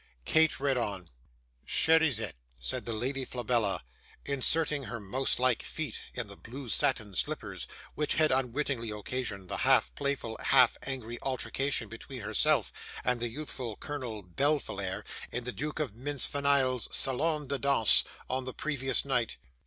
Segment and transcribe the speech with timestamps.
[0.25, 1.11] Kate read on.
[1.67, 3.81] '"Cherizette," said the Lady Flabella,
[4.25, 9.57] inserting her mouse like feet in the blue satin slippers, which had unwittingly occasioned the
[9.57, 15.77] half playful half angry altercation between herself and the youthful Colonel Befillaire, in the Duke
[15.79, 19.37] of Mincefenille's SALON DE DANSE on the previous night.